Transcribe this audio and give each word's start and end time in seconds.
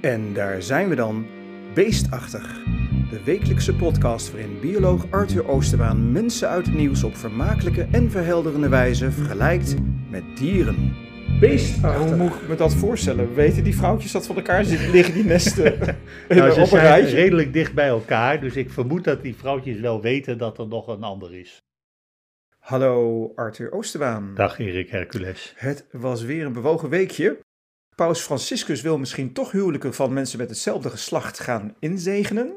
En 0.00 0.32
daar 0.32 0.62
zijn 0.62 0.88
we 0.88 0.94
dan, 0.94 1.26
Beestachtig. 1.74 2.64
De 3.10 3.20
wekelijkse 3.24 3.74
podcast 3.74 4.30
waarin 4.32 4.60
bioloog 4.60 5.10
Arthur 5.10 5.48
Oosterbaan 5.48 6.12
mensen 6.12 6.48
uit 6.48 6.66
het 6.66 6.74
nieuws 6.74 7.04
op 7.04 7.16
vermakelijke 7.16 7.86
en 7.92 8.10
verhelderende 8.10 8.68
wijze 8.68 9.10
vergelijkt 9.10 9.74
met 10.10 10.22
dieren. 10.36 10.94
Beestachtig. 11.40 12.08
Hoe 12.08 12.16
moet 12.16 12.34
ik 12.34 12.48
me 12.48 12.54
dat 12.54 12.74
voorstellen? 12.74 13.34
Weten 13.34 13.64
die 13.64 13.76
vrouwtjes 13.76 14.12
dat 14.12 14.26
van 14.26 14.36
elkaar 14.36 14.64
zitten? 14.64 14.90
Liggen 14.90 15.14
die 15.14 15.24
nesten 15.24 15.64
Nou, 16.28 16.48
op 16.48 16.54
ze 16.54 16.60
een 16.60 16.66
zijn 16.66 16.82
rijtje? 16.82 17.16
redelijk 17.16 17.52
dicht 17.52 17.74
bij 17.74 17.88
elkaar, 17.88 18.40
dus 18.40 18.56
ik 18.56 18.70
vermoed 18.70 19.04
dat 19.04 19.22
die 19.22 19.36
vrouwtjes 19.36 19.80
wel 19.80 20.00
weten 20.00 20.38
dat 20.38 20.58
er 20.58 20.68
nog 20.68 20.86
een 20.88 21.02
ander 21.02 21.34
is. 21.34 21.62
Hallo 22.58 23.32
Arthur 23.34 23.72
Oosterbaan. 23.72 24.32
Dag 24.34 24.58
Erik 24.58 24.90
Hercules. 24.90 25.52
Het 25.56 25.86
was 25.92 26.22
weer 26.22 26.46
een 26.46 26.52
bewogen 26.52 26.88
weekje. 26.88 27.38
Paus 27.96 28.20
Franciscus 28.20 28.80
wil 28.80 28.98
misschien 28.98 29.32
toch 29.32 29.52
huwelijken 29.52 29.94
van 29.94 30.12
mensen 30.12 30.38
met 30.38 30.48
hetzelfde 30.48 30.90
geslacht 30.90 31.38
gaan 31.40 31.74
inzegenen. 31.78 32.56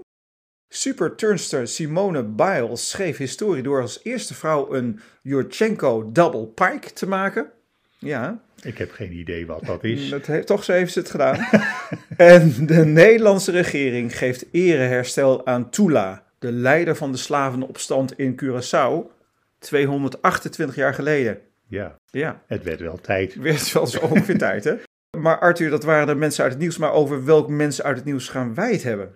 Superturnster 0.68 1.68
Simone 1.68 2.24
Biles 2.24 2.90
schreef 2.90 3.18
historie 3.18 3.64
door 3.64 3.82
als 3.82 4.00
eerste 4.04 4.34
vrouw 4.34 4.74
een 4.74 5.00
Yurchenko 5.22 6.12
double 6.12 6.46
pike 6.46 6.94
te 6.94 7.08
maken. 7.08 7.52
Ja, 7.98 8.42
Ik 8.62 8.78
heb 8.78 8.92
geen 8.92 9.12
idee 9.14 9.46
wat 9.46 9.66
dat 9.66 9.84
is. 9.84 10.10
dat 10.10 10.26
heeft, 10.26 10.48
toch 10.48 10.64
zo 10.64 10.72
heeft 10.72 10.94
ze 10.94 11.00
het 11.00 11.10
gedaan. 11.10 11.48
en 12.18 12.66
de 12.66 12.86
Nederlandse 12.86 13.52
regering 13.52 14.18
geeft 14.18 14.46
ereherstel 14.52 15.46
aan 15.46 15.70
Tula, 15.70 16.24
de 16.40 16.52
leider 16.52 16.96
van 16.96 17.12
de 17.12 17.18
slavenopstand 17.18 18.18
in 18.18 18.42
Curaçao, 18.44 19.18
228 19.60 20.76
jaar 20.76 20.94
geleden. 20.94 21.40
Ja, 21.68 21.96
Ja, 22.12 22.44
het 22.48 22.64
werd 22.64 22.80
wel 22.80 23.00
tijd. 23.02 23.36
werd 23.36 23.72
wel 23.72 23.88
zo 23.88 24.00
ongeveer 24.00 24.38
tijd, 24.38 24.64
hè? 24.64 24.76
Maar 25.18 25.40
Arthur, 25.40 25.70
dat 25.70 25.84
waren 25.84 26.08
de 26.08 26.16
mensen 26.16 26.44
uit 26.44 26.52
het 26.52 26.62
nieuws. 26.62 26.78
Maar 26.78 26.92
over 26.92 27.26
welke 27.26 27.52
mensen 27.52 27.84
uit 27.84 27.96
het 27.96 28.06
nieuws 28.06 28.28
gaan 28.30 28.54
wij 28.54 28.72
het 28.72 28.84
hebben? 28.84 29.14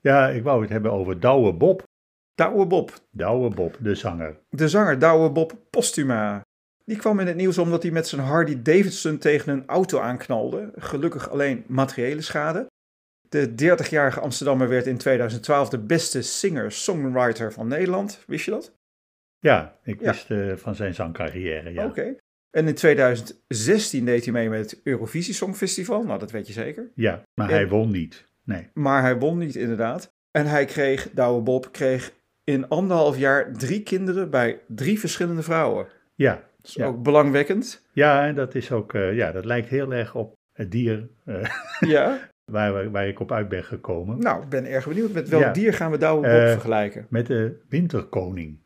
Ja, 0.00 0.28
ik 0.28 0.42
wou 0.42 0.60
het 0.60 0.70
hebben 0.70 0.92
over 0.92 1.20
Douwe 1.20 1.52
Bob. 1.52 1.82
Douwe 2.34 2.66
Bob, 2.66 2.92
Douwe 3.10 3.54
Bob, 3.54 3.76
de 3.80 3.94
zanger. 3.94 4.38
de 4.48 4.68
zanger 4.68 4.98
Douwe 4.98 5.30
Bob 5.30 5.52
Postuma. 5.70 6.40
Die 6.84 6.96
kwam 6.96 7.20
in 7.20 7.26
het 7.26 7.36
nieuws 7.36 7.58
omdat 7.58 7.82
hij 7.82 7.92
met 7.92 8.06
zijn 8.08 8.20
Harley 8.20 8.62
Davidson 8.62 9.18
tegen 9.18 9.52
een 9.52 9.66
auto 9.66 9.98
aanknalde. 10.00 10.72
Gelukkig 10.76 11.30
alleen 11.30 11.64
materiële 11.66 12.20
schade. 12.22 12.66
De 13.28 13.48
30-jarige 13.50 14.20
Amsterdammer 14.20 14.68
werd 14.68 14.86
in 14.86 14.96
2012 14.98 15.68
de 15.68 15.78
beste 15.78 16.22
singer-songwriter 16.22 17.52
van 17.52 17.68
Nederland. 17.68 18.22
Wist 18.26 18.44
je 18.44 18.50
dat? 18.50 18.72
Ja, 19.38 19.76
ik 19.82 20.00
Ja. 20.00 20.10
wist 20.10 20.30
eh, 20.30 20.56
van 20.56 20.74
zijn 20.74 20.94
zangcarrière, 20.94 21.72
ja. 21.72 21.84
Oké. 21.86 22.16
En 22.50 22.68
in 22.68 22.74
2016 22.74 24.04
deed 24.04 24.24
hij 24.24 24.32
mee 24.32 24.48
met 24.48 24.70
het 24.70 24.80
Eurovisie 24.84 25.34
Songfestival. 25.34 26.02
Nou, 26.02 26.18
dat 26.18 26.30
weet 26.30 26.46
je 26.46 26.52
zeker. 26.52 26.90
Ja, 26.94 27.22
maar 27.34 27.48
hij 27.50 27.68
won 27.68 27.90
niet. 27.90 28.26
Nee. 28.44 28.68
Maar 28.74 29.02
hij 29.02 29.18
won 29.18 29.38
niet 29.38 29.54
inderdaad. 29.56 30.10
En 30.30 30.46
hij 30.46 30.64
kreeg, 30.64 31.10
Douwe 31.12 31.42
Bob, 31.42 31.72
kreeg 31.72 32.12
in 32.44 32.68
anderhalf 32.68 33.18
jaar 33.18 33.52
drie 33.52 33.82
kinderen 33.82 34.30
bij 34.30 34.60
drie 34.66 34.98
verschillende 35.00 35.42
vrouwen. 35.42 35.86
Ja, 36.14 36.32
Dat 36.34 36.66
is 36.66 36.74
Ja. 36.74 36.86
ook 36.86 37.02
belangwekkend. 37.02 37.86
ja 37.92 38.26
en 38.26 38.34
dat 38.34 38.54
is 38.54 38.72
ook, 38.72 38.94
eh, 38.94 39.14
ja, 39.14 39.32
dat 39.32 39.44
lijkt 39.44 39.68
heel 39.68 39.92
erg 39.92 40.14
op 40.14 40.34
het 40.52 40.70
dier 40.70 41.08
eh, 41.24 41.50
Ja. 41.80 42.18
waar, 42.52 42.90
waar 42.90 43.08
ik 43.08 43.20
op 43.20 43.32
uit 43.32 43.48
ben 43.48 43.64
gekomen. 43.64 44.18
nou, 44.18 44.42
ik 44.42 44.48
ben 44.48 44.64
erg 44.66 44.86
benieuwd. 44.88 45.12
Met 45.12 45.28
welk 45.28 45.42
Ja. 45.42 45.52
dier 45.52 45.74
gaan 45.74 45.90
we 45.90 45.98
Douwe 45.98 46.22
Bob 46.28 46.30
Eh, 46.40 46.50
vergelijken? 46.50 47.06
Met 47.10 47.26
de 47.26 47.60
winterkoning. 47.68 48.58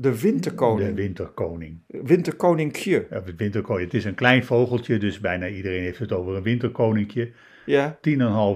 De 0.00 0.20
winterkoning. 0.20 0.88
De 0.88 0.94
winterkoning. 1.02 1.80
Winterkoninkje. 1.86 3.06
Of 3.10 3.24
het 3.24 3.36
winterkoning. 3.36 3.84
Het 3.84 3.94
is 3.94 4.04
een 4.04 4.14
klein 4.14 4.44
vogeltje, 4.44 4.98
dus 4.98 5.20
bijna 5.20 5.48
iedereen 5.48 5.82
heeft 5.82 5.98
het 5.98 6.12
over 6.12 6.36
een 6.36 6.42
winterkoninkje. 6.42 7.30
Ja, 7.66 7.98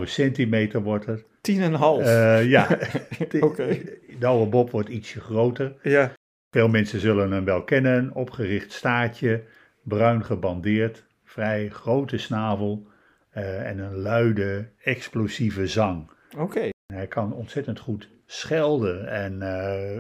10,5 0.00 0.08
centimeter 0.08 0.82
wordt 0.82 1.06
het. 1.06 1.24
tien 1.40 1.60
en 1.60 1.72
een 1.72 1.78
half. 1.78 2.02
Eh, 2.04 2.44
ja, 2.50 2.78
Oké. 3.40 3.78
Douwe 4.18 4.46
Bob 4.46 4.70
wordt 4.70 4.88
ietsje 4.88 5.20
groter. 5.20 5.74
Ja, 5.82 6.12
Veel 6.50 6.68
mensen 6.68 7.00
zullen 7.00 7.30
hem 7.32 7.44
wel 7.44 7.64
kennen. 7.64 8.14
Opgericht 8.14 8.72
staartje, 8.72 9.42
bruin 9.82 10.24
gebandeerd, 10.24 11.04
vrij 11.24 11.68
grote 11.68 12.18
snavel 12.18 12.86
eh, 13.30 13.68
en 13.70 13.78
een 13.78 13.96
luide, 13.96 14.68
explosieve 14.82 15.66
zang. 15.66 16.10
oké. 16.38 16.68
Hij 16.92 17.06
kan 17.06 17.32
ontzettend 17.34 17.78
goed 17.78 18.08
schelden 18.26 19.08
en 19.08 19.42
eh 19.42 19.98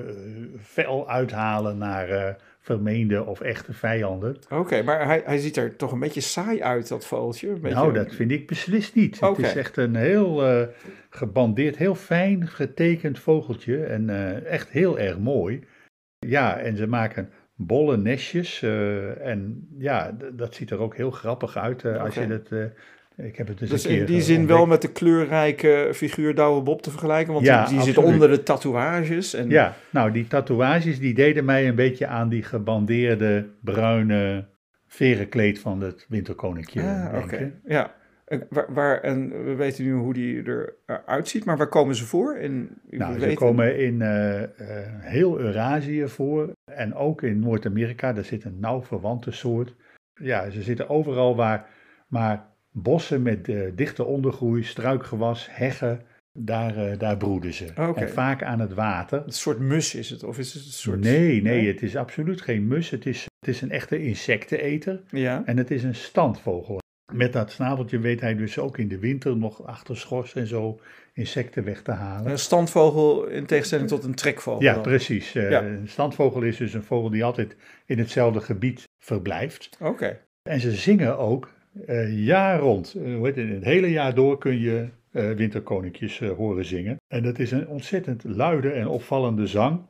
fel 0.62 1.08
uithalen 1.08 1.78
naar 1.78 2.08
eh, 2.08 2.34
vermeende 2.60 3.24
of 3.24 3.40
echte 3.40 3.72
vijanden. 3.72 4.36
Oké, 4.50 4.82
maar 4.82 5.04
hij, 5.06 5.22
hij 5.24 5.38
ziet 5.38 5.56
er 5.56 5.76
toch 5.76 5.92
een 5.92 5.98
beetje 5.98 6.20
saai 6.20 6.62
uit, 6.62 6.88
dat 6.88 7.04
vogeltje. 7.06 7.48
Een 7.48 7.60
beetje- 7.60 7.76
Nou, 7.76 7.92
dat 7.92 8.14
vind 8.14 8.30
ik 8.30 8.46
beslist 8.46 8.94
niet. 8.94 9.20
Het 9.20 9.38
is 9.46 9.54
echt 9.56 9.76
een 9.76 9.94
heel 9.94 10.44
eh, 10.46 10.66
gebandeerd, 11.10 11.76
heel 11.76 11.94
fijn 11.94 12.48
getekend 12.48 13.18
vogeltje 13.18 13.84
en 13.84 14.10
echt 14.46 14.68
heel 14.68 14.98
erg 14.98 15.18
mooi. 15.18 15.64
Ja, 16.18 16.58
en 16.58 16.76
ze 16.76 16.86
maken 16.86 17.30
bolle 17.54 17.96
nestjes 17.96 18.62
en 19.20 19.68
ja, 19.78 20.16
dat 20.32 20.54
ziet 20.54 20.70
er 20.70 20.78
ook 20.78 20.96
heel 20.96 21.10
grappig 21.10 21.56
uit 21.56 21.84
als 21.84 22.14
je 22.14 22.26
dat... 22.26 22.70
eh, 23.16 23.26
ik 23.26 23.36
heb 23.36 23.48
het 23.48 23.58
Dus 23.58 23.82
keer 23.86 23.98
in 24.00 24.06
die 24.06 24.16
eh, 24.16 24.22
zin 24.22 24.46
wel 24.46 24.66
met 24.66 24.82
de 24.82 24.92
kleurrijke 24.92 25.90
figuur 25.94 26.34
Douwe 26.34 26.62
Bob 26.62 26.82
te 26.82 26.90
vergelijken. 26.90 27.32
Want 27.32 27.46
Ja, 27.46 27.64
die, 27.66 27.74
die 27.74 27.84
zit 27.84 27.98
onder 27.98 28.28
de 28.30 28.42
tatoeages. 28.42 29.34
En, 29.34 29.48
Ja, 29.48 29.74
nou 29.90 30.10
die 30.12 30.26
tatoeages 30.26 30.98
die 30.98 31.14
deden 31.14 31.44
mij 31.44 31.68
een 31.68 31.74
beetje 31.74 32.06
aan 32.06 32.28
die 32.28 32.42
gebandeerde 32.42 33.48
bruine 33.60 34.46
verenkleed 34.86 35.58
van 35.58 35.80
het 35.80 36.06
winterkoninkje 36.08 36.82
Ah, 36.82 37.22
oké. 37.22 37.52
Ja. 37.64 37.94
En, 38.24 38.46
waar, 38.48 38.72
waar, 38.74 39.00
en 39.00 39.44
we 39.44 39.54
weten 39.54 39.84
nu 39.84 39.92
hoe 39.92 40.12
die 40.14 40.42
eruit 40.86 41.28
ziet, 41.28 41.44
maar 41.44 41.56
waar 41.56 41.68
komen 41.68 41.94
ze 41.94 42.04
voor? 42.04 42.34
En, 42.34 42.68
Nou, 42.90 43.12
we 43.14 43.20
ze 43.20 43.24
weten- 43.26 43.46
komen 43.46 43.78
in 43.78 44.02
eh, 44.02 44.42
eh, 44.42 44.48
heel 45.00 45.38
Eurasië 45.38 46.08
voor 46.08 46.52
en 46.64 46.94
ook 46.94 47.22
in 47.22 47.38
Noord-Amerika. 47.40 48.12
Daar 48.12 48.24
zit 48.24 48.44
een 48.44 48.60
nauw 48.60 48.82
verwante 48.82 49.30
soort. 49.30 49.74
Ja, 50.14 50.50
ze 50.50 50.62
zitten 50.62 50.88
overal 50.88 51.36
waar 51.36 51.66
maar 52.08 52.50
bossen 52.72 53.22
met 53.22 53.48
eh, 53.48 53.60
dichte 53.74 54.04
ondergroei, 54.04 54.62
struikgewas, 54.62 55.48
heggen, 55.50 56.02
daar, 56.38 56.76
eh, 56.76 56.98
daar 56.98 57.16
broeden 57.16 57.52
ze. 57.54 57.66
En 57.94 58.08
vaak 58.10 58.42
aan 58.42 58.60
het 58.60 58.74
water. 58.74 59.22
Een 59.26 59.32
soort 59.32 59.58
mus 59.58 59.94
is 59.94 60.10
het? 60.10 60.22
Of 60.24 60.38
is 60.38 60.54
het 60.54 60.64
een 60.64 60.70
soort... 60.70 61.00
Nee, 61.00 61.42
nee, 61.42 61.66
het 61.66 61.82
is 61.82 61.96
absoluut 61.96 62.40
geen 62.40 62.66
mus. 62.66 62.90
Het 62.90 63.06
is, 63.06 63.26
het 63.38 63.48
is 63.54 63.60
een 63.60 63.70
echte 63.70 64.02
insecteneter 64.02 65.02
Ja. 65.10 65.42
en 65.46 65.56
het 65.56 65.70
is 65.70 65.82
een 65.82 65.94
standvogel. 65.94 66.80
Met 67.12 67.32
dat 67.32 67.50
snaveltje 67.50 67.98
weet 67.98 68.20
hij 68.20 68.34
dus 68.36 68.58
ook 68.58 68.78
in 68.78 68.88
de 68.88 68.98
winter 68.98 69.36
nog 69.36 69.66
achter 69.66 69.96
schors 69.96 70.34
en 70.34 70.46
zo 70.46 70.80
insecten 71.12 71.64
weg 71.64 71.82
te 71.82 71.90
halen. 71.90 72.30
Een 72.30 72.38
standvogel 72.38 73.26
in 73.26 73.46
tegenstelling 73.46 73.88
tot 73.88 74.04
een 74.04 74.14
trekvogel. 74.14 74.62
Ja, 74.62 74.72
dan. 74.74 74.82
precies. 74.82 75.34
Eh, 75.34 75.50
Ja. 75.50 75.62
Een 75.62 75.88
standvogel 75.88 76.42
is 76.42 76.56
dus 76.56 76.74
een 76.74 76.82
vogel 76.82 77.10
die 77.10 77.24
altijd 77.24 77.56
in 77.86 77.98
hetzelfde 77.98 78.40
gebied 78.40 78.84
verblijft. 79.04 79.76
Oké. 79.80 80.18
En 80.42 80.60
ze 80.60 80.70
zingen 80.72 81.18
ook 81.18 81.50
eh, 81.86 82.24
jaar 82.24 82.58
rond. 82.58 82.94
Eh, 82.94 83.14
hoe 83.14 83.26
heet 83.26 83.36
het, 83.36 83.48
het 83.48 83.64
hele 83.64 83.90
jaar 83.90 84.14
door 84.14 84.38
kun 84.38 84.60
je 84.60 84.88
eh, 85.10 85.30
winterkoninkjes 85.30 86.18
horen 86.18 86.64
zingen. 86.64 86.96
En 87.08 87.22
dat 87.22 87.38
is 87.38 87.50
een 87.50 87.68
ontzettend 87.68 88.24
luide 88.24 88.70
en 88.70 88.88
opvallende 88.88 89.46
zang. 89.46 89.80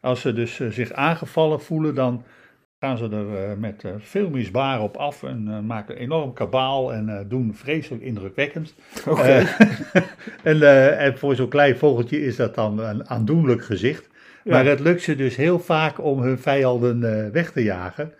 Als 0.00 0.20
ze 0.20 0.32
dus 0.32 0.60
zich 0.70 0.92
aangevallen 0.92 1.60
voelen, 1.60 1.94
dan 1.94 2.24
gaan 2.80 2.98
ze 2.98 3.08
er 3.08 3.58
met 3.58 3.84
veel 3.98 4.30
misbaar 4.30 4.82
op 4.82 4.96
af 4.96 5.22
en 5.22 5.66
maken 5.66 5.96
enorm 5.96 6.32
kabaal 6.32 6.92
en 6.92 7.26
doen 7.28 7.54
vreselijk 7.54 8.02
indrukwekkend. 8.02 8.74
Eh, 9.04 9.38
en, 10.42 10.62
en 10.98 11.18
voor 11.18 11.34
zo'n 11.34 11.48
klein 11.48 11.76
vogeltje 11.76 12.24
is 12.24 12.36
dat 12.36 12.54
dan 12.54 12.78
een 12.78 13.08
aandoenlijk 13.08 13.64
gezicht. 13.64 14.08
Ja. 14.44 14.52
Maar 14.52 14.64
het 14.64 14.80
lukt 14.80 15.02
ze 15.02 15.16
dus 15.16 15.36
heel 15.36 15.58
vaak 15.58 16.04
om 16.04 16.22
hun 16.22 16.38
vijanden 16.38 17.32
weg 17.32 17.52
te 17.52 17.62
jagen. 17.62 18.12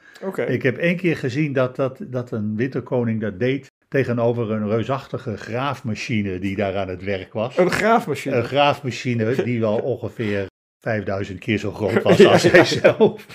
Ik 0.47 0.63
heb 0.63 0.79
één 0.79 0.97
keer 0.97 1.17
gezien 1.17 1.53
dat, 1.53 1.77
dat, 1.77 1.99
dat 2.07 2.31
een 2.31 2.57
winterkoning 2.57 3.21
dat 3.21 3.39
deed 3.39 3.71
tegenover 3.89 4.51
een 4.51 4.69
reusachtige 4.69 5.37
graafmachine 5.37 6.39
die 6.39 6.57
daar 6.57 6.77
aan 6.77 6.89
het 6.89 7.05
werk 7.05 7.33
was. 7.33 7.57
Een 7.59 7.71
graafmachine. 7.71 8.37
Een 8.37 8.45
graafmachine 8.45 9.43
die 9.45 9.61
wel 9.61 9.79
ongeveer 9.95 10.47
5000 10.81 11.39
keer 11.39 11.59
zo 11.59 11.73
groot 11.73 12.03
was 12.03 12.27
als 12.27 12.43
ja, 12.43 12.51
hij 12.51 12.59
ja. 12.59 12.65
zelf. 12.65 13.27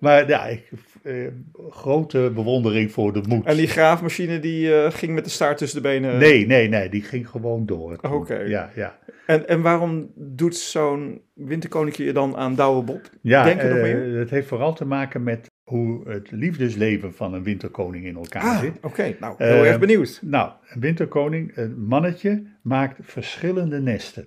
Maar 0.00 0.28
ja, 0.28 0.46
ik, 0.46 0.70
eh, 1.02 1.26
grote 1.70 2.30
bewondering 2.34 2.92
voor 2.92 3.12
de 3.12 3.22
moed. 3.28 3.44
En 3.44 3.56
die 3.56 3.66
graafmachine 3.66 4.40
die 4.40 4.74
eh, 4.74 4.90
ging 4.90 5.14
met 5.14 5.24
de 5.24 5.30
staart 5.30 5.58
tussen 5.58 5.82
de 5.82 5.88
benen. 5.88 6.18
Nee, 6.18 6.46
nee, 6.46 6.68
nee, 6.68 6.88
die 6.88 7.02
ging 7.02 7.28
gewoon 7.28 7.66
door. 7.66 7.98
Oké. 8.00 8.38
Ja, 8.38 8.70
ja. 8.74 8.98
En, 9.26 9.48
en 9.48 9.62
waarom 9.62 10.10
doet 10.14 10.56
zo'n 10.56 11.20
winterkoninkje 11.34 12.04
je 12.04 12.12
dan 12.12 12.36
aan 12.36 12.54
Douwe 12.54 12.82
Bob? 12.82 13.10
Ja, 13.20 13.44
Denk 13.44 13.62
er 13.62 13.68
nog 13.68 13.76
eh, 13.76 13.82
meer? 13.82 14.18
het 14.18 14.30
heeft 14.30 14.48
vooral 14.48 14.74
te 14.74 14.84
maken 14.84 15.22
met 15.22 15.50
hoe 15.72 16.08
het 16.08 16.30
liefdesleven 16.30 17.14
van 17.14 17.34
een 17.34 17.42
winterkoning 17.42 18.04
in 18.04 18.16
elkaar 18.16 18.42
Ah, 18.42 18.58
zit. 18.60 18.72
oké. 18.82 19.16
Nou, 19.20 19.34
heel 19.38 19.48
Eh, 19.62 19.68
erg 19.68 19.78
benieuwd. 19.78 20.20
Nou, 20.24 20.50
een 20.68 20.80
winterkoning, 20.80 21.56
een 21.56 21.84
mannetje, 21.86 22.42
maakt 22.62 22.98
verschillende 23.02 23.80
nesten. 23.80 24.26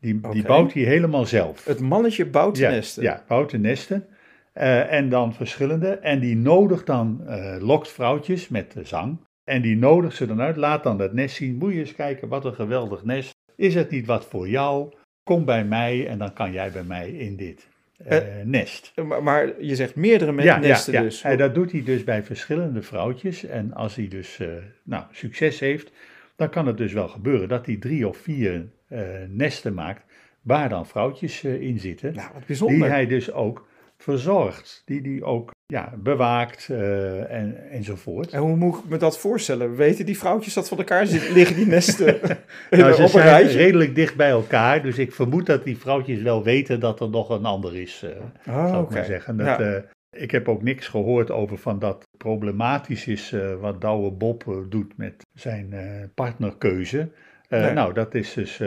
Die, 0.00 0.20
die 0.30 0.42
bouwt 0.42 0.72
hij 0.72 0.82
helemaal 0.82 1.24
zelf. 1.26 1.64
Het 1.64 1.80
mannetje 1.80 2.26
bouwt 2.26 2.58
ja, 2.58 2.70
nesten. 2.70 3.02
Ja, 3.02 3.24
bouwt 3.28 3.50
de 3.50 3.58
nesten. 3.58 4.06
Eh, 4.52 4.92
en 4.92 5.08
dan 5.08 5.34
verschillende. 5.34 5.88
En 5.88 6.20
die 6.20 6.36
nodigt 6.36 6.86
dan, 6.86 7.26
eh, 7.26 7.56
lokt 7.60 7.88
vrouwtjes 7.88 8.48
met 8.48 8.72
de 8.72 8.84
zang. 8.84 9.18
En 9.44 9.62
die 9.62 9.76
nodigt 9.76 10.16
ze 10.16 10.26
dan 10.26 10.40
uit. 10.40 10.56
Laat 10.56 10.82
dan 10.82 10.98
dat 10.98 11.12
nest 11.12 11.36
zien. 11.36 11.56
Moet 11.56 11.72
je 11.72 11.78
eens 11.78 11.94
kijken, 11.94 12.28
wat 12.28 12.44
een 12.44 12.54
geweldig 12.54 13.04
nest. 13.04 13.34
Is 13.56 13.74
het 13.74 13.90
niet 13.90 14.06
wat 14.06 14.24
voor 14.26 14.48
jou? 14.48 14.92
Kom 15.22 15.44
bij 15.44 15.64
mij 15.64 16.06
en 16.08 16.18
dan 16.18 16.32
kan 16.32 16.52
jij 16.52 16.70
bij 16.70 16.84
mij 16.84 17.10
in 17.10 17.36
dit 17.36 17.68
uh, 18.10 18.18
nest. 18.44 18.92
Maar, 19.04 19.22
maar, 19.22 19.62
je 19.62 19.74
zegt 19.74 19.94
meerdere 19.94 20.42
ja, 20.42 20.58
nesten 20.58 20.92
ja, 20.92 20.98
ja. 20.98 21.04
dus. 21.04 21.22
En 21.22 21.38
dat 21.38 21.54
doet 21.54 21.72
hij 21.72 21.82
dus 21.82 22.04
bij 22.04 22.22
verschillende 22.22 22.82
vrouwtjes. 22.82 23.44
En 23.44 23.74
als 23.74 23.94
hij 23.94 24.08
dus 24.08 24.38
uh, 24.38 24.48
nou, 24.82 25.04
succes 25.10 25.60
heeft, 25.60 25.90
dan 26.36 26.50
kan 26.50 26.66
het 26.66 26.76
dus 26.76 26.92
wel 26.92 27.08
gebeuren 27.08 27.48
dat 27.48 27.66
hij 27.66 27.76
drie 27.76 28.08
of 28.08 28.16
vier 28.16 28.68
uh, 28.88 29.00
nesten 29.28 29.74
maakt 29.74 30.04
waar 30.42 30.68
dan 30.68 30.86
vrouwtjes 30.86 31.44
in 31.44 31.78
zitten. 31.78 32.14
Nou, 32.14 32.28
wat 32.32 32.46
bijzonder. 32.46 32.78
Die 32.78 32.86
hij 32.86 33.06
dus 33.06 33.32
ook 33.32 33.68
verzorgt, 33.96 34.82
die 34.84 35.00
die 35.00 35.24
ook 35.24 35.54
ja, 35.66 35.92
bewaakt 35.96 36.68
uh, 36.70 37.32
en, 37.32 37.70
enzovoort. 37.70 38.30
En 38.30 38.40
hoe 38.40 38.56
moet 38.56 38.78
ik 38.78 38.88
me 38.88 38.96
dat 38.96 39.18
voorstellen? 39.18 39.76
Weten 39.76 40.06
die 40.06 40.18
vrouwtjes 40.18 40.54
dat 40.54 40.68
van 40.68 40.78
elkaar 40.78 41.06
zitten? 41.06 41.32
Liggen 41.32 41.56
die 41.56 41.66
nesten 41.66 42.18
nou, 42.70 42.92
ze 42.92 43.08
zijn 43.08 43.46
redelijk 43.46 43.94
dicht 43.94 44.16
bij 44.16 44.30
elkaar, 44.30 44.82
dus 44.82 44.98
ik 44.98 45.12
vermoed 45.12 45.46
dat 45.46 45.64
die 45.64 45.78
vrouwtjes 45.78 46.22
wel 46.22 46.42
weten 46.42 46.80
dat 46.80 47.00
er 47.00 47.10
nog 47.10 47.30
een 47.30 47.44
ander 47.44 47.76
is, 47.76 48.02
uh, 48.04 48.10
oh, 48.54 48.68
zou 48.68 48.84
ik 48.84 48.90
maar 48.90 49.04
zeggen. 49.04 49.36
Dat, 49.36 49.46
ja. 49.46 49.60
uh, 49.60 49.82
ik 50.10 50.30
heb 50.30 50.48
ook 50.48 50.62
niks 50.62 50.88
gehoord 50.88 51.30
over 51.30 51.58
van 51.58 51.78
dat 51.78 52.04
problematisch 52.18 53.06
is 53.06 53.34
wat 53.60 53.80
Douwe 53.80 54.10
Bob 54.10 54.64
doet 54.68 54.96
met 54.96 55.26
zijn 55.34 55.74
partnerkeuze. 56.14 57.10
Nee. 57.48 57.72
Nou, 57.72 57.92
dat 57.92 58.14
is 58.14 58.32
dus 58.32 58.62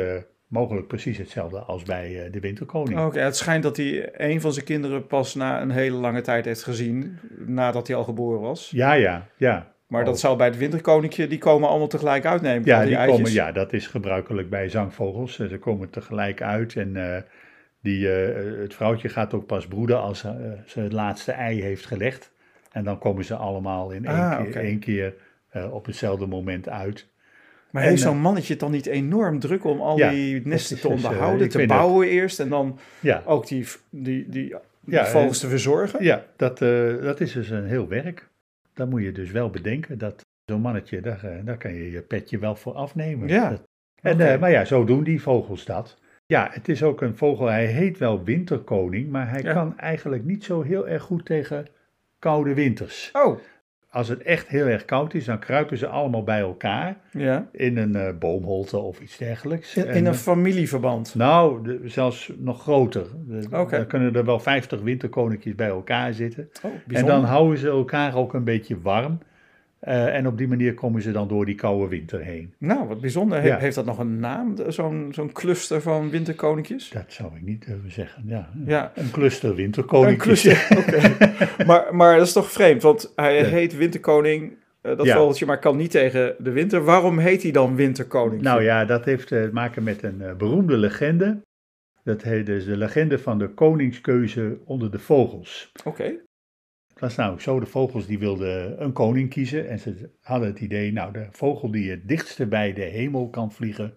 mogelijk 0.50 0.88
precies 0.88 1.18
hetzelfde 1.18 1.60
als 1.60 1.84
bij 1.84 2.26
uh, 2.26 2.32
de 2.32 2.40
winterkoning. 2.40 3.00
Oké, 3.00 3.20
het 3.20 3.38
schijnt 3.38 3.64
dat 3.64 3.78
hij 3.78 4.10
een 4.14 4.42
van 4.42 4.54
zijn 4.54 4.66
kinderen 4.66 5.08
pas 5.08 5.36
na 5.36 5.62
een 5.62 5.72
hele 5.72 5.98
lange 5.98 6.22
tijd 6.22 6.46
heeft 6.46 6.64
gezien, 6.64 7.20
nadat 7.46 7.88
hij 7.88 7.96
al 7.96 8.04
geboren 8.04 8.40
was. 8.42 8.70
Ja, 8.72 8.94
ja, 8.94 9.28
ja. 9.38 9.74
Maar 9.88 10.06
dat 10.06 10.20
zou 10.20 10.38
bij 10.38 10.48
het 10.48 10.58
winterkoninkje, 10.58 11.28
die 11.28 11.38
komen 11.38 11.70
allemaal 11.70 11.88
tegelijk 11.88 12.26
uitnemen. 12.26 12.66
Ja, 12.66 12.86
die, 12.86 12.98
die 12.98 13.06
komen, 13.06 13.32
ja, 13.32 13.52
dat 13.52 13.74
is 13.74 13.88
gebruikelijk 13.88 14.50
bij 14.50 14.70
zangvogels. 14.70 15.36
Ze 15.36 15.58
komen 15.60 15.90
tegelijk 15.90 16.42
uit 16.42 16.76
en 16.76 16.96
uh, 16.96 17.18
die, 17.82 18.00
uh, 18.00 18.62
het 18.62 18.74
vrouwtje 18.74 19.10
gaat 19.10 19.34
ook 19.34 19.46
pas 19.46 19.68
broeden 19.68 20.02
als 20.02 20.20
ze 20.66 20.80
het 20.80 20.94
laatste 20.94 21.32
ei 21.32 21.62
heeft 21.62 21.86
gelegd. 21.86 22.32
En 22.72 22.84
dan 22.84 23.00
komen 23.00 23.26
ze 23.26 23.36
allemaal 23.36 23.92
in 23.92 24.06
één 24.06 24.16
ah, 24.16 24.38
keer, 24.38 24.48
okay. 24.48 24.64
één 24.64 24.80
keer 24.80 25.14
op 25.72 25.86
hetzelfde 25.86 26.26
moment 26.26 26.70
uit. 26.70 27.08
Maar 27.72 27.84
heeft 27.84 28.02
zo'n 28.02 28.22
mannetje 28.22 28.56
dan 28.56 28.72
niet 28.72 28.86
enorm 28.86 29.40
druk 29.40 29.64
om 29.64 29.82
al 29.82 29.98
ja, 29.98 30.10
die 30.10 30.48
nesten 30.48 30.80
te 30.80 30.88
onderhouden, 30.88 31.46
uh, 31.46 31.52
te 31.52 31.66
bouwen 31.66 32.08
het. 32.08 32.16
eerst 32.16 32.40
en 32.40 32.50
dan 32.50 32.80
ja. 33.00 33.24
ook 33.26 33.48
die, 33.48 33.66
die, 33.90 34.30
die, 34.30 34.56
die 34.80 34.96
ja, 34.96 35.06
vogels 35.06 35.40
te 35.40 35.48
verzorgen? 35.48 36.04
Ja, 36.04 36.26
dat, 36.36 36.62
uh, 36.62 37.02
dat 37.02 37.20
is 37.20 37.32
dus 37.32 37.50
een 37.50 37.66
heel 37.66 37.88
werk. 37.88 38.28
Dan 38.74 38.90
moet 38.90 39.04
je 39.04 39.12
dus 39.12 39.32
wel 39.32 39.50
bedenken 39.50 39.98
dat 39.98 40.26
zo'n 40.46 40.62
mannetje, 40.62 41.02
daar, 41.02 41.42
daar 41.44 41.58
kan 41.58 41.74
je 41.74 41.92
je 41.92 42.02
petje 42.02 42.38
wel 42.38 42.56
voor 42.56 42.74
afnemen. 42.74 43.28
Ja. 43.28 43.50
Dat, 43.50 43.62
en, 44.02 44.14
okay. 44.14 44.38
maar 44.38 44.52
ja, 44.52 44.66
zo 44.66 44.84
doen 44.84 45.04
die 45.04 45.22
vogels 45.22 45.66
dat. 45.66 45.98
Ja, 46.26 46.50
het 46.52 46.70
is 46.70 46.84
ook 46.84 47.02
een 47.02 47.18
vogel, 47.18 47.46
hij 47.46 47.66
heet 47.66 47.98
wel 47.98 48.24
winterkoning, 48.24 49.10
maar 49.10 49.30
hij 49.30 49.42
kan 49.42 49.78
eigenlijk 49.78 50.24
niet 50.26 50.44
zo 50.44 50.62
heel 50.62 50.88
erg 50.88 51.04
goed 51.04 51.26
tegen 51.26 51.68
koude 52.20 52.54
winters. 52.54 53.10
Oh 53.14 53.40
als 53.92 54.08
het 54.08 54.22
echt 54.22 54.48
heel 54.48 54.66
erg 54.66 54.86
koud 54.86 55.14
is, 55.14 55.26
dan 55.26 55.40
kruipen 55.40 55.78
ze 55.78 55.88
allemaal 55.88 56.24
bij 56.24 56.40
elkaar 56.40 56.98
ja. 57.12 57.50
in 57.52 57.78
een 57.78 57.96
uh, 57.96 58.10
boomholte 58.20 58.78
of 58.78 59.00
iets 59.00 59.18
dergelijks. 59.18 59.76
In, 59.76 59.88
in 59.88 60.06
een 60.06 60.16
familieverband? 60.16 61.16
Nou, 61.16 61.64
de, 61.64 61.82
zelfs 61.86 62.32
nog 62.38 62.62
groter. 62.62 63.06
Okay. 63.52 63.80
Dan 63.80 63.88
kunnen 63.88 64.16
er 64.16 64.26
wel 64.26 64.40
50 64.40 64.82
winterkoninkjes 64.82 65.56
bij 65.56 65.68
elkaar 65.68 66.14
zitten. 66.14 66.50
Oh, 66.64 66.72
en 66.88 67.06
dan 67.06 67.24
houden 67.24 67.58
ze 67.58 67.68
elkaar 67.68 68.16
ook 68.16 68.34
een 68.34 68.44
beetje 68.44 68.82
warm. 68.82 69.20
Uh, 69.88 70.16
en 70.16 70.28
op 70.28 70.38
die 70.38 70.48
manier 70.48 70.74
komen 70.74 71.02
ze 71.02 71.12
dan 71.12 71.28
door 71.28 71.46
die 71.46 71.56
koude 71.56 71.88
winter 71.88 72.20
heen. 72.20 72.54
Nou, 72.58 72.88
wat 72.88 73.02
bijzonder. 73.02 73.46
Ja. 73.46 73.58
Heeft 73.58 73.76
dat 73.76 73.86
nog 73.86 74.00
een 74.00 74.20
naam, 74.20 74.56
zo'n 74.68 75.10
zo'n 75.12 75.32
cluster 75.32 75.82
van 75.82 76.10
winterkoninkjes? 76.10 76.90
Dat 76.90 77.06
zou 77.08 77.36
ik 77.36 77.42
niet 77.42 77.66
durven 77.66 77.92
zeggen, 77.92 78.24
ja. 78.26 78.50
ja. 78.66 78.92
Een 78.96 79.12
cluster 79.12 79.56
winterkoninkjes. 79.56 80.44
Een 80.44 80.52
cluster, 80.52 80.78
okay. 81.18 81.66
maar, 81.66 81.96
maar 81.96 82.18
dat 82.18 82.28
is 82.28 82.34
toch 82.34 82.52
vreemd, 82.52 82.82
want 82.82 83.14
hij 83.16 83.38
ja. 83.38 83.46
heet 83.46 83.78
winterkoning, 83.78 84.52
uh, 84.82 84.98
dat 84.98 85.10
vogeltje, 85.10 85.46
maar 85.46 85.60
kan 85.60 85.78
niet 85.78 85.92
tegen 85.92 86.36
de 86.40 86.52
winter. 86.52 86.84
Waarom 86.84 87.20
heet 87.20 87.44
hij 87.44 87.52
dan 87.52 87.76
winterkoning? 87.76 88.42
Nou 88.42 88.64
ja, 88.64 88.86
dat 88.86 89.06
heeft 89.06 89.28
te 89.28 89.50
maken 89.54 89.84
met 89.84 90.04
een 90.04 90.24
beroemde 90.38 90.78
legende. 90.78 91.42
Dat 92.04 92.22
heet 92.22 92.46
dus 92.46 92.66
de 92.66 92.78
legende 92.78 93.20
van 93.20 93.40
de 93.40 93.48
koningskeuze 93.48 94.58
onder 94.66 94.92
de 94.92 95.00
vogels. 95.00 95.72
Oké. 95.84 95.90
Okay. 95.90 96.20
Het 97.00 97.08
was 97.08 97.26
nou 97.26 97.40
zo, 97.40 97.60
de 97.60 97.66
vogels 97.66 98.06
die 98.06 98.20
wilden 98.20 98.84
een 98.84 98.94
koning 98.94 99.30
kiezen 99.30 99.70
en 99.70 99.80
ze 99.80 100.10
hadden 100.22 100.48
het 100.48 100.60
idee, 100.60 100.92
nou 100.92 101.14
de 101.14 101.28
vogel 101.32 101.72
die 101.72 101.90
het 101.90 102.08
dichtste 102.08 102.48
bij 102.48 102.74
de 102.74 102.82
hemel 102.82 103.30
kan 103.30 103.52
vliegen, 103.52 103.94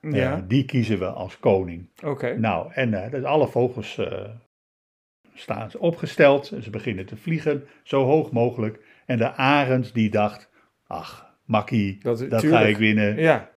ja. 0.00 0.36
uh, 0.36 0.42
die 0.48 0.64
kiezen 0.64 0.98
we 0.98 1.06
als 1.06 1.38
koning. 1.38 1.88
Oké. 1.96 2.08
Okay. 2.08 2.36
Nou, 2.36 2.72
en 2.72 2.92
uh, 2.92 3.10
dus 3.10 3.22
alle 3.22 3.48
vogels 3.48 3.98
uh, 3.98 4.24
staan 5.34 5.70
opgesteld 5.78 6.52
ze 6.60 6.70
beginnen 6.70 7.06
te 7.06 7.16
vliegen, 7.16 7.64
zo 7.82 8.04
hoog 8.04 8.32
mogelijk. 8.32 8.84
En 9.06 9.18
de 9.18 9.32
arend 9.32 9.94
die 9.94 10.10
dacht, 10.10 10.50
ach, 10.86 11.34
makkie, 11.44 11.98
dat, 12.02 12.30
dat 12.30 12.44
ga 12.44 12.60
ik 12.60 12.76
winnen. 12.76 13.16
Ja. 13.16 13.50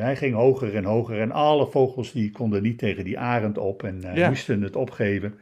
hij 0.00 0.16
ging 0.16 0.34
hoger 0.34 0.76
en 0.76 0.84
hoger 0.84 1.20
en 1.20 1.30
alle 1.30 1.66
vogels 1.66 2.12
die 2.12 2.30
konden 2.30 2.62
niet 2.62 2.78
tegen 2.78 3.04
die 3.04 3.18
arend 3.18 3.58
op 3.58 3.82
en 3.82 4.00
ja. 4.14 4.28
moesten 4.28 4.62
het 4.62 4.76
opgeven. 4.76 5.38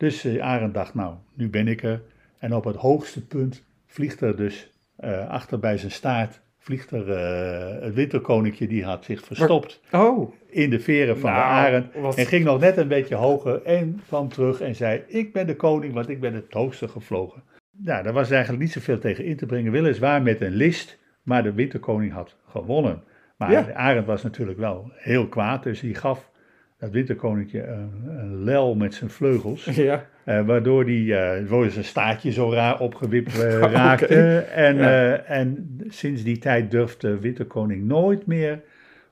Dus 0.00 0.24
uh, 0.24 0.42
Arend 0.42 0.74
dacht, 0.74 0.94
nou, 0.94 1.14
nu 1.34 1.48
ben 1.48 1.68
ik 1.68 1.82
er. 1.82 2.02
En 2.38 2.54
op 2.54 2.64
het 2.64 2.76
hoogste 2.76 3.26
punt 3.26 3.64
vliegt 3.86 4.20
er 4.20 4.36
dus 4.36 4.70
uh, 5.00 5.28
achter 5.28 5.58
bij 5.58 5.78
zijn 5.78 5.90
staart, 5.90 6.40
vliegt 6.58 6.90
er 6.90 7.08
uh, 7.08 7.82
het 7.82 7.94
winterkoninkje, 7.94 8.66
die 8.66 8.84
had 8.84 9.04
zich 9.04 9.24
verstopt 9.24 9.80
oh. 9.92 10.32
in 10.46 10.70
de 10.70 10.80
veren 10.80 11.18
van 11.18 11.30
nou, 11.30 11.42
de 11.42 11.48
arend. 11.48 11.94
Wat... 11.94 12.16
En 12.16 12.26
ging 12.26 12.44
nog 12.44 12.60
net 12.60 12.76
een 12.76 12.88
beetje 12.88 13.14
hoger 13.14 13.62
en 13.62 14.00
kwam 14.06 14.28
terug 14.28 14.60
en 14.60 14.74
zei, 14.74 15.02
ik 15.06 15.32
ben 15.32 15.46
de 15.46 15.56
koning, 15.56 15.94
want 15.94 16.08
ik 16.08 16.20
ben 16.20 16.34
het 16.34 16.52
hoogste 16.52 16.88
gevlogen. 16.88 17.42
Nou, 17.76 18.02
daar 18.02 18.12
was 18.12 18.30
eigenlijk 18.30 18.62
niet 18.62 18.72
zoveel 18.72 18.98
tegen 18.98 19.24
in 19.24 19.36
te 19.36 19.46
brengen, 19.46 19.72
weliswaar 19.72 20.22
met 20.22 20.40
een 20.40 20.54
list, 20.54 20.98
maar 21.22 21.42
de 21.42 21.52
winterkoning 21.52 22.12
had 22.12 22.36
gewonnen. 22.48 23.02
Maar 23.36 23.50
ja. 23.50 23.62
de 23.62 23.74
arend 23.74 24.06
was 24.06 24.22
natuurlijk 24.22 24.58
wel 24.58 24.90
heel 24.94 25.28
kwaad, 25.28 25.62
dus 25.62 25.80
die 25.80 25.94
gaf 25.94 26.30
dat 26.80 26.90
winterkoninkje 26.90 27.66
een, 27.66 28.04
een 28.06 28.44
lel 28.44 28.74
met 28.74 28.94
zijn 28.94 29.10
vleugels. 29.10 29.64
Ja. 29.80 30.06
Uh, 30.24 30.46
waardoor 30.46 30.84
die, 30.84 31.04
uh, 31.04 31.68
zijn 31.68 31.84
staartje 31.84 32.32
zo 32.32 32.52
raar 32.52 32.80
opgewipt 32.80 33.38
uh, 33.38 33.58
raakte. 33.58 34.04
okay. 34.04 34.64
en, 34.64 34.76
ja. 34.76 35.16
en 35.16 35.78
sinds 35.88 36.22
die 36.22 36.38
tijd 36.38 36.70
durft 36.70 37.00
de 37.00 37.18
winterkoning 37.18 37.84
nooit 37.84 38.26
meer 38.26 38.60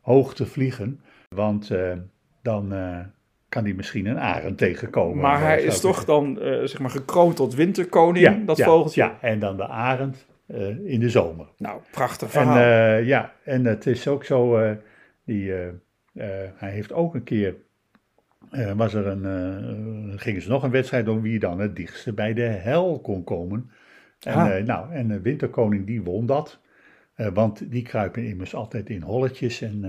hoog 0.01 0.35
te 0.35 0.47
vliegen. 0.47 1.01
Want 1.29 1.73
dan 2.43 2.73
kan 3.49 3.65
hij 3.65 3.73
misschien 3.73 4.07
een 4.07 4.19
arend 4.19 4.59
tegenkomen. 4.59 5.19
Maar 5.19 5.41
hij 5.41 5.63
is 5.63 5.81
toch 5.81 6.05
dan 6.05 6.39
zeg 6.41 6.79
maar 6.79 6.91
gekroond 6.91 7.37
tot 7.37 7.55
winterkoning, 7.55 8.25
ja, 8.25 8.39
dat 8.47 8.57
ja, 8.57 8.65
vogeltje? 8.65 9.03
Ja, 9.03 9.19
en 9.21 9.39
dan 9.39 9.57
de 9.57 9.69
arend 9.69 10.27
in 10.85 11.01
de 11.01 11.11
zomer. 11.11 11.47
Nou, 11.59 11.81
prachtig 11.91 12.31
verhaal. 12.31 12.57
En, 12.57 13.05
ja, 13.05 13.33
en 13.45 13.65
het 13.65 13.87
is 13.87 14.09
ook 14.09 14.25
zo, 14.25 14.61
die... 15.25 15.53
Uh, 16.19 16.25
hij 16.55 16.71
heeft 16.71 16.93
ook 16.93 17.15
een 17.15 17.23
keer, 17.23 17.57
uh, 18.53 18.73
was 18.73 18.95
er 18.95 19.07
een, 19.07 19.25
uh, 20.13 20.19
gingen 20.19 20.43
ze 20.43 20.49
nog 20.49 20.63
een 20.63 20.71
wedstrijd 20.71 21.09
om 21.09 21.21
wie 21.21 21.39
dan 21.39 21.61
het 21.61 21.77
dichtste 21.77 22.13
bij 22.13 22.35
de 22.35 22.43
hel 22.43 23.01
kon 23.01 23.25
komen. 23.25 23.71
En, 24.21 24.35
ah. 24.35 24.65
nou, 24.65 24.93
en 24.93 25.09
de 25.09 25.21
winterkoning 25.21 25.87
die 25.87 26.03
won 26.03 26.27
dat. 26.27 26.61
want 27.35 27.71
die 27.71 27.83
kruipen 27.83 28.27
immers 28.27 28.55
altijd 28.55 28.91
in 28.91 29.03
holletjes 29.03 29.61
en 29.63 29.83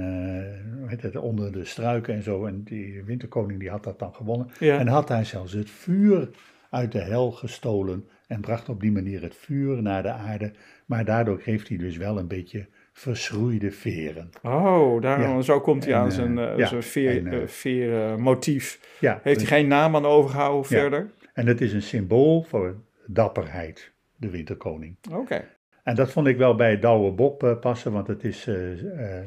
het, 0.85 1.15
onder 1.15 1.51
de 1.51 1.65
struiken 1.65 2.13
en 2.13 2.23
zo. 2.23 2.45
En 2.45 2.63
die 2.63 3.03
winterkoning 3.03 3.59
die 3.59 3.69
had 3.69 3.83
dat 3.83 3.99
dan 3.99 4.13
gewonnen. 4.13 4.47
Ja. 4.59 4.79
En 4.79 4.87
had 4.87 5.09
hij 5.09 5.23
zelfs 5.23 5.53
het 5.53 5.69
vuur 5.69 6.29
uit 6.69 6.91
de 6.91 7.01
hel 7.01 7.31
gestolen 7.31 8.07
en 8.27 8.41
bracht 8.41 8.69
op 8.69 8.81
die 8.81 8.91
manier 8.91 9.21
het 9.21 9.35
vuur 9.35 9.81
naar 9.81 10.03
de 10.03 10.11
aarde. 10.11 10.51
Maar 10.85 11.05
daardoor 11.05 11.41
heeft 11.43 11.67
hij 11.67 11.77
dus 11.77 11.97
wel 11.97 12.17
een 12.17 12.27
beetje 12.27 12.67
verschroeide 12.99 13.71
veren. 13.71 14.29
Oh, 14.43 15.01
daar, 15.01 15.21
ja. 15.21 15.41
zo 15.41 15.61
komt 15.61 15.85
hij 15.85 15.93
en, 15.93 15.99
aan 15.99 16.11
zijn, 16.11 16.37
uh, 16.37 16.57
ja, 16.57 16.81
zijn 16.81 17.33
uh, 17.33 17.47
veermotief. 17.47 18.79
Ja, 18.99 19.19
Heeft 19.23 19.39
hij 19.39 19.57
geen 19.57 19.67
naam 19.67 19.95
aan 19.95 20.05
overgehouden 20.05 20.65
verder? 20.65 21.09
En 21.33 21.47
het 21.47 21.61
is 21.61 21.73
een 21.73 21.81
symbool 21.81 22.41
voor 22.41 22.75
dapperheid, 23.05 23.93
de 24.15 24.29
winterkoning. 24.29 24.95
Oké. 25.09 25.19
Okay. 25.19 25.47
En 25.83 25.95
dat 25.95 26.11
vond 26.11 26.27
ik 26.27 26.37
wel 26.37 26.55
bij 26.55 26.79
Douwe 26.79 27.11
Bob 27.11 27.57
passen, 27.61 27.91
want 27.91 28.07
het 28.07 28.23
is, 28.23 28.49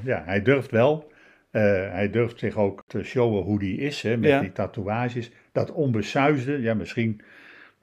ja, 0.04 0.22
hij 0.24 0.42
durft 0.42 0.70
wel. 0.70 1.12
hij 1.50 2.10
durft 2.10 2.38
zich 2.38 2.56
ook 2.56 2.82
te 2.86 3.02
showen 3.02 3.42
hoe 3.42 3.58
die 3.58 3.78
is, 3.78 4.02
hè, 4.02 4.16
met 4.16 4.40
die 4.40 4.52
tatoeages. 4.52 5.30
Dat 5.52 5.72
onbesuisde, 5.72 6.60
ja, 6.60 6.74
misschien 6.74 7.20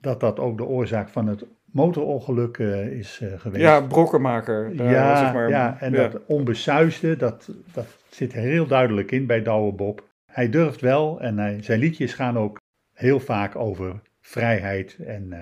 dat 0.02 0.20
dat 0.20 0.40
ook 0.40 0.58
de 0.58 0.66
oorzaak 0.66 1.10
van 1.10 1.28
het 1.28 1.46
motorongeluk 1.72 2.58
uh, 2.58 2.88
is 2.88 3.20
uh, 3.24 3.40
geweest. 3.40 3.64
Ja, 3.64 3.82
brokkenmaker. 3.82 4.74
Ja, 4.74 5.18
zeg 5.18 5.34
maar. 5.34 5.50
ja, 5.50 5.78
en 5.80 5.92
ja. 5.92 6.08
dat 6.08 6.22
onbesuisde, 6.26 7.16
dat, 7.16 7.50
dat 7.74 7.88
zit 8.10 8.34
er 8.34 8.42
heel 8.42 8.68
duidelijk 8.68 9.12
in 9.12 9.26
bij 9.26 9.42
Douwe 9.42 9.72
Bob. 9.72 10.08
Hij 10.26 10.50
durft 10.50 10.82
wel 10.82 11.22
en 11.22 11.38
hij, 11.38 11.58
zijn 11.62 11.80
liedjes 11.80 12.14
gaan 12.14 12.38
ook 12.38 12.60
heel 12.94 13.20
vaak 13.20 13.56
over 13.56 14.02
vrijheid 14.22 14.98
en 15.06 15.34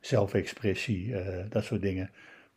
zelfexpressie, 0.00 1.14
dat 1.48 1.64
soort 1.64 1.82
dingen. 1.82 2.10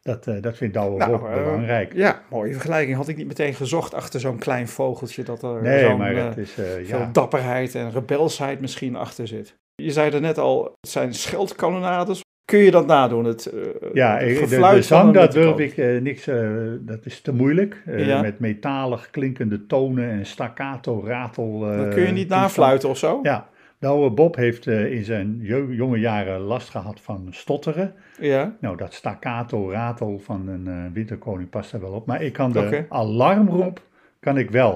Dat, 0.05 0.27
uh, 0.27 0.41
dat 0.41 0.57
vindt 0.57 0.73
Douwe 0.73 0.97
Nou, 0.97 1.11
Bob 1.11 1.27
eh, 1.27 1.33
belangrijk. 1.33 1.93
Ja, 1.93 2.21
mooie 2.29 2.51
vergelijking. 2.51 2.97
Had 2.97 3.07
ik 3.07 3.17
niet 3.17 3.27
meteen 3.27 3.53
gezocht 3.53 3.93
achter 3.93 4.19
zo'n 4.19 4.37
klein 4.37 4.67
vogeltje 4.67 5.23
dat 5.23 5.43
er 5.43 5.61
nee, 5.61 5.83
zo'n 5.83 5.97
maar 5.97 6.15
eh, 6.15 6.23
dat 6.23 6.37
is, 6.37 6.57
eh, 6.57 6.65
veel 6.65 6.99
ja, 6.99 7.09
dapperheid 7.11 7.75
en 7.75 7.91
rebelsheid 7.91 8.59
misschien 8.61 8.95
achter 8.95 9.27
zit. 9.27 9.55
Je 9.75 9.91
zei 9.91 10.11
er 10.11 10.21
net 10.21 10.37
al, 10.37 10.63
het 10.63 10.89
zijn 10.89 11.13
scheldkanonades. 11.13 12.21
Kun 12.45 12.59
je 12.59 12.71
dat 12.71 12.85
nadoen? 12.85 13.25
Het, 13.25 13.45
eh, 13.45 13.59
ja 13.93 14.17
het 14.17 14.49
de, 14.49 14.71
de 14.73 14.81
zang, 14.81 15.13
dat 15.13 15.31
durf 15.31 15.57
ik 15.57 15.77
eh, 15.77 16.01
niks, 16.01 16.27
eh, 16.27 16.49
dat 16.79 17.05
is 17.05 17.21
te 17.21 17.33
moeilijk. 17.33 17.83
Ja. 17.85 18.21
Met 18.21 18.39
metalig 18.39 19.09
klinkende 19.09 19.65
tonen 19.65 20.09
en 20.09 20.25
staccato, 20.25 21.03
ratel. 21.05 21.59
Dat 21.59 21.93
kun 21.93 22.03
je 22.03 22.11
niet 22.11 22.29
nafluiten 22.29 22.89
of 22.89 22.97
zo? 22.97 23.19
Ja, 23.23 23.49
Douwe 23.79 24.09
Bob 24.09 24.35
heeft 24.35 24.67
in 24.67 25.03
zijn 25.03 25.37
jo- 25.41 25.71
jonge 25.71 25.99
jaren 25.99 26.39
last 26.39 26.69
gehad 26.69 26.99
van 27.01 27.27
stotteren. 27.29 27.93
Ja. 28.19 28.55
Nou, 28.59 28.77
dat 28.77 28.93
staccato, 28.93 29.71
ratel 29.71 30.19
van 30.19 30.47
een 30.47 30.93
winterkoning 30.93 31.49
past 31.49 31.73
er 31.73 31.81
wel 31.81 31.91
op. 31.91 32.05
Maar 32.05 32.21
ik 32.21 32.33
kan 32.33 32.51
de 32.51 32.85
alarmroep, 32.89 33.81
kan 34.19 34.37
ik 34.37 34.51
wel. 34.51 34.73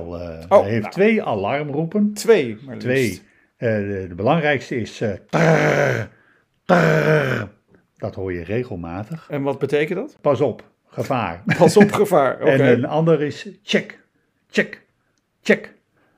Oh, 0.50 0.62
hij 0.62 0.70
heeft 0.70 0.82
nou. 0.82 0.94
twee 0.94 1.24
alarmroepen. 1.24 2.14
Twee, 2.14 2.58
maar 2.66 2.78
Twee. 2.78 3.22
de, 3.58 4.14
belangrijkste 4.16 4.76
is 4.76 4.98
trrr, 4.98 6.08
trrr. 6.66 7.58
Dat 8.00 8.16
hoor 8.16 8.34
je 8.34 8.44
regelmatig. 8.44 9.28
En 9.30 9.42
wat 9.44 9.60
betekent 9.60 10.00
dat? 10.00 10.18
Pas 10.22 10.42
op, 10.42 10.64
gevaar. 10.88 11.44
Pas 11.58 11.78
op 11.78 11.92
gevaar. 11.92 12.40
En 12.42 12.62
een 12.68 12.86
ander 12.86 13.22
is 13.22 13.50
check, 13.64 14.00
check, 14.50 14.86
check. 15.42 15.74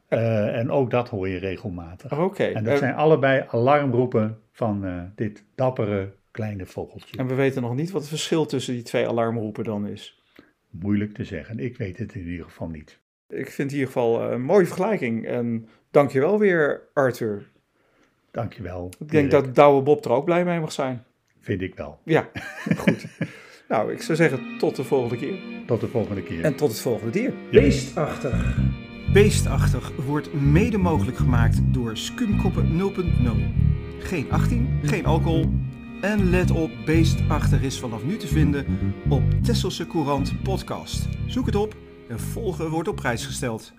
Eh, 0.07 0.57
en 0.57 0.71
ook 0.71 0.89
dat 0.91 1.09
hoor 1.09 1.27
je 1.29 1.37
regelmatig. 1.37 2.19
Oké. 2.19 2.43
En 2.43 2.63
dat 2.63 2.73
En- 2.73 2.79
zijn 2.79 2.93
allebei 2.93 3.45
alarmroepen 3.47 4.39
van 4.51 4.85
eh, 4.85 5.01
dit 5.15 5.43
dappere 5.55 6.13
kleine 6.31 6.65
vogeltje. 6.65 7.17
En 7.17 7.27
we 7.27 7.33
weten 7.35 7.61
nog 7.61 7.75
niet 7.75 7.91
wat 7.91 8.01
het 8.01 8.09
verschil 8.09 8.45
tussen 8.45 8.73
die 8.73 8.83
twee 8.83 9.07
alarmroepen 9.07 9.63
dan 9.63 9.87
is. 9.87 10.21
Moeilijk 10.69 11.13
te 11.13 11.23
zeggen. 11.23 11.59
Ik 11.59 11.77
weet 11.77 11.97
het 11.97 12.15
in 12.15 12.27
ieder 12.27 12.45
geval 12.45 12.67
niet. 12.67 12.99
Ik 13.29 13.49
vind 13.51 13.69
in 13.71 13.77
ieder 13.77 13.91
geval 13.91 14.21
eh, 14.23 14.31
een 14.31 14.41
mooie 14.43 14.65
vergelijking. 14.65 15.27
En 15.27 15.67
dankjewel 15.91 16.39
weer, 16.39 16.81
Arthur. 16.93 17.49
Dankjewel. 18.31 18.89
Ik 18.99 19.11
denk 19.11 19.31
Dirk. 19.31 19.43
dat 19.45 19.55
Douwe 19.55 19.81
Bob 19.81 20.05
er 20.05 20.11
ook 20.11 20.25
blij 20.25 20.45
mee 20.45 20.59
mag 20.59 20.71
zijn. 20.71 21.03
Vind 21.41 21.61
ik 21.61 21.75
wel. 21.75 21.99
Ja, 22.05 22.29
goed. 22.83 23.05
nou, 23.67 23.91
ik 23.93 24.01
zou 24.01 24.17
zeggen 24.17 24.39
tot 24.57 24.75
de 24.75 24.83
volgende 24.83 25.17
keer. 25.17 25.39
Tot 25.65 25.79
de 25.81 25.87
volgende 25.87 26.23
keer. 26.23 26.43
En 26.43 26.55
tot 26.55 26.69
het 26.69 26.79
volgende 26.79 27.11
dier. 27.11 27.33
Beestachtig. 27.51 28.57
Beestachtig 29.13 29.91
wordt 30.05 30.33
mede 30.33 30.77
mogelijk 30.77 31.17
gemaakt 31.17 31.59
door 31.73 31.97
Skumkoppen 31.97 32.79
0.0. 32.79 34.03
Geen 34.03 34.31
18, 34.31 34.79
geen 34.83 35.05
alcohol. 35.05 35.49
En 36.01 36.29
let 36.29 36.51
op, 36.51 36.71
Beestachtig 36.85 37.61
is 37.61 37.79
vanaf 37.79 38.03
nu 38.03 38.17
te 38.17 38.27
vinden 38.27 38.65
op 39.09 39.23
Tesselse 39.43 39.87
Courant 39.87 40.43
podcast. 40.43 41.07
Zoek 41.25 41.45
het 41.45 41.55
op 41.55 41.75
en 42.07 42.19
volgen 42.19 42.69
wordt 42.69 42.87
op 42.87 42.95
prijs 42.95 43.25
gesteld. 43.25 43.73